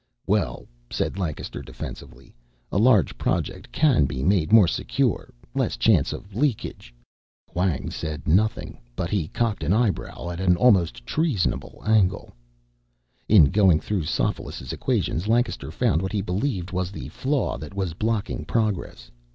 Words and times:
"Well," 0.25 0.65
said 0.89 1.19
Lancaster 1.19 1.61
defensively, 1.61 2.33
"a 2.71 2.79
large 2.79 3.19
Project 3.19 3.71
can 3.71 4.05
be 4.05 4.23
made 4.23 4.51
more 4.51 4.67
secure 4.67 5.31
less 5.53 5.77
chance 5.77 6.11
of 6.11 6.33
leakage." 6.33 6.91
Hwang 7.49 7.91
said 7.91 8.27
nothing, 8.27 8.79
but 8.95 9.11
he 9.11 9.27
cocked 9.27 9.63
an 9.63 9.73
eyebrow 9.73 10.31
at 10.31 10.39
an 10.39 10.55
almost 10.57 11.05
treasonable 11.05 11.83
angle. 11.85 12.33
In 13.29 13.51
going 13.51 13.79
through 13.79 14.05
Sophoulis' 14.05 14.73
equations, 14.73 15.27
Lancaster 15.27 15.69
found 15.69 16.01
what 16.01 16.13
he 16.13 16.23
believed 16.23 16.71
was 16.71 16.91
the 16.91 17.09
flaw 17.09 17.59
that 17.59 17.75
was 17.75 17.93
blocking 17.93 18.43
progress. 18.43 19.11